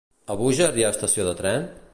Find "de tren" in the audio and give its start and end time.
1.31-1.73